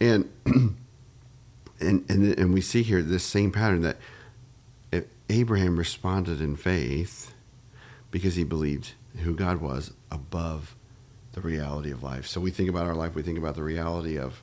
And 0.00 0.30
and 0.46 0.76
and, 1.80 2.38
and 2.38 2.54
we 2.54 2.60
see 2.60 2.82
here 2.82 3.02
this 3.02 3.24
same 3.24 3.52
pattern 3.52 3.82
that 3.82 3.96
Abraham 5.28 5.76
responded 5.76 6.40
in 6.40 6.56
faith 6.56 7.34
because 8.10 8.36
he 8.36 8.44
believed 8.44 8.92
who 9.22 9.34
God 9.34 9.60
was 9.60 9.92
above 10.10 10.76
the 11.32 11.40
reality 11.40 11.90
of 11.90 12.02
life. 12.02 12.26
So 12.26 12.40
we 12.40 12.50
think 12.50 12.68
about 12.70 12.86
our 12.86 12.94
life, 12.94 13.14
we 13.14 13.22
think 13.22 13.38
about 13.38 13.56
the 13.56 13.62
reality 13.62 14.18
of 14.18 14.42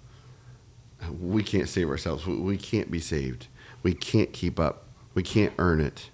we 1.20 1.44
can't 1.44 1.68
save 1.68 1.90
ourselves. 1.90 2.26
We 2.26 2.58
can't 2.58 2.90
be 2.90 3.00
saved. 3.00 3.48
We 3.82 3.94
can't 3.94 4.32
keep 4.32 4.60
up. 4.60 4.88
We 5.14 5.24
can't 5.24 5.54
earn 5.58 5.82
it. 5.82 6.10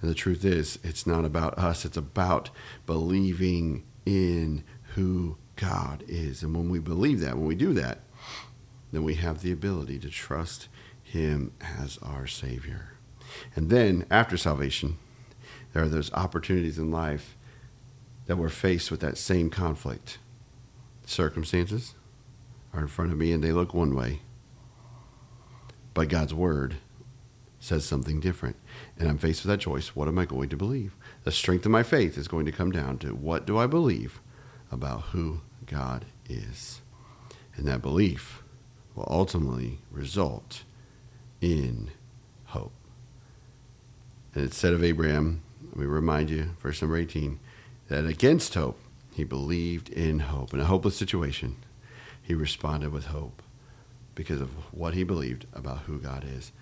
And 0.00 0.10
the 0.10 0.14
truth 0.14 0.44
is, 0.44 0.78
it's 0.82 1.06
not 1.06 1.24
about 1.24 1.58
us, 1.58 1.84
it's 1.84 1.96
about 1.96 2.50
believing 2.86 3.84
in 4.06 4.64
who 4.94 5.36
God 5.56 6.04
is. 6.08 6.42
And 6.42 6.54
when 6.54 6.70
we 6.70 6.78
believe 6.78 7.20
that, 7.20 7.36
when 7.36 7.46
we 7.46 7.54
do 7.54 7.74
that, 7.74 7.98
then 8.92 9.04
we 9.04 9.14
have 9.14 9.42
the 9.42 9.52
ability 9.52 9.98
to 10.00 10.08
trust 10.08 10.68
Him 11.02 11.52
as 11.60 11.98
our 12.02 12.26
Savior. 12.26 12.94
And 13.54 13.70
then, 13.70 14.06
after 14.10 14.36
salvation, 14.36 14.98
there 15.72 15.82
are 15.82 15.88
those 15.88 16.12
opportunities 16.12 16.78
in 16.78 16.90
life 16.90 17.36
that 18.26 18.36
we're 18.36 18.48
faced 18.48 18.90
with 18.90 19.00
that 19.00 19.18
same 19.18 19.50
conflict. 19.50 20.18
Circumstances 21.06 21.94
are 22.72 22.80
in 22.80 22.88
front 22.88 23.12
of 23.12 23.18
me 23.18 23.32
and 23.32 23.42
they 23.42 23.52
look 23.52 23.74
one 23.74 23.94
way, 23.94 24.20
but 25.94 26.08
God's 26.08 26.34
Word 26.34 26.76
says 27.60 27.84
something 27.84 28.20
different. 28.20 28.56
And 28.98 29.08
I'm 29.08 29.18
faced 29.18 29.44
with 29.44 29.50
that 29.50 29.60
choice. 29.60 29.94
What 29.94 30.08
am 30.08 30.18
I 30.18 30.24
going 30.24 30.48
to 30.48 30.56
believe? 30.56 30.96
The 31.24 31.32
strength 31.32 31.66
of 31.66 31.72
my 31.72 31.82
faith 31.82 32.16
is 32.16 32.26
going 32.26 32.46
to 32.46 32.52
come 32.52 32.72
down 32.72 32.98
to 32.98 33.14
what 33.14 33.46
do 33.46 33.58
I 33.58 33.66
believe 33.66 34.20
about 34.72 35.02
who 35.12 35.42
God 35.66 36.06
is? 36.28 36.80
And 37.56 37.66
that 37.66 37.82
belief 37.82 38.42
will 39.00 39.18
ultimately 39.18 39.78
result 39.90 40.62
in 41.40 41.90
hope. 42.46 42.72
And 44.34 44.44
it 44.44 44.52
said 44.52 44.74
of 44.74 44.84
Abraham, 44.84 45.42
we 45.74 45.86
remind 45.86 46.28
you, 46.28 46.50
verse 46.60 46.82
number 46.82 46.98
18, 46.98 47.40
that 47.88 48.04
against 48.04 48.54
hope, 48.54 48.78
he 49.12 49.24
believed 49.24 49.88
in 49.88 50.20
hope. 50.20 50.52
In 50.52 50.60
a 50.60 50.66
hopeless 50.66 50.96
situation, 50.96 51.56
he 52.22 52.34
responded 52.34 52.92
with 52.92 53.06
hope 53.06 53.42
because 54.14 54.40
of 54.40 54.50
what 54.72 54.94
he 54.94 55.02
believed 55.02 55.46
about 55.54 55.80
who 55.80 55.98
God 55.98 56.24
is. 56.24 56.52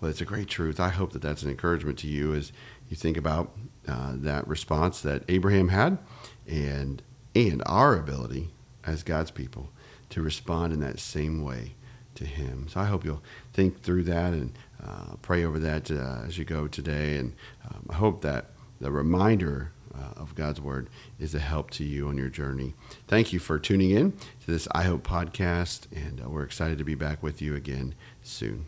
Well, 0.00 0.10
it's 0.10 0.20
a 0.20 0.26
great 0.26 0.48
truth. 0.48 0.78
I 0.78 0.90
hope 0.90 1.12
that 1.12 1.22
that's 1.22 1.42
an 1.42 1.50
encouragement 1.50 1.98
to 1.98 2.06
you 2.06 2.32
as 2.32 2.52
you 2.88 2.96
think 2.96 3.16
about 3.16 3.56
uh, 3.88 4.12
that 4.14 4.46
response 4.46 5.00
that 5.00 5.24
Abraham 5.28 5.68
had 5.68 5.98
and, 6.46 7.02
and 7.34 7.60
our 7.66 7.96
ability 7.98 8.50
as 8.86 9.02
God's 9.02 9.32
people 9.32 9.70
to 10.10 10.22
respond 10.22 10.72
in 10.72 10.80
that 10.80 11.00
same 11.00 11.42
way 11.42 11.74
to 12.18 12.24
him. 12.24 12.66
So 12.68 12.80
I 12.80 12.84
hope 12.84 13.04
you'll 13.04 13.22
think 13.52 13.82
through 13.82 14.04
that 14.04 14.32
and 14.32 14.52
uh, 14.84 15.16
pray 15.22 15.44
over 15.44 15.58
that 15.58 15.90
uh, 15.90 16.26
as 16.26 16.38
you 16.38 16.44
go 16.44 16.68
today. 16.68 17.16
And 17.16 17.34
um, 17.68 17.86
I 17.90 17.94
hope 17.94 18.20
that 18.22 18.46
the 18.80 18.90
reminder 18.90 19.72
uh, 19.94 20.20
of 20.20 20.34
God's 20.34 20.60
Word 20.60 20.88
is 21.18 21.34
a 21.34 21.38
help 21.38 21.70
to 21.72 21.84
you 21.84 22.08
on 22.08 22.16
your 22.16 22.28
journey. 22.28 22.74
Thank 23.06 23.32
you 23.32 23.38
for 23.38 23.58
tuning 23.58 23.90
in 23.90 24.12
to 24.12 24.46
this 24.46 24.68
iHope 24.68 25.02
podcast, 25.02 25.86
and 25.94 26.20
uh, 26.20 26.28
we're 26.28 26.44
excited 26.44 26.78
to 26.78 26.84
be 26.84 26.94
back 26.94 27.22
with 27.22 27.42
you 27.42 27.54
again 27.56 27.94
soon. 28.22 28.66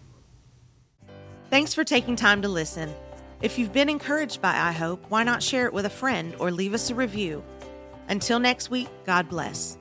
Thanks 1.50 1.74
for 1.74 1.84
taking 1.84 2.16
time 2.16 2.42
to 2.42 2.48
listen. 2.48 2.92
If 3.42 3.58
you've 3.58 3.72
been 3.72 3.88
encouraged 3.88 4.40
by 4.40 4.52
iHope, 4.72 5.00
why 5.08 5.24
not 5.24 5.42
share 5.42 5.66
it 5.66 5.72
with 5.72 5.86
a 5.86 5.90
friend 5.90 6.34
or 6.38 6.50
leave 6.50 6.74
us 6.74 6.90
a 6.90 6.94
review? 6.94 7.42
Until 8.08 8.38
next 8.38 8.70
week, 8.70 8.88
God 9.06 9.28
bless. 9.28 9.78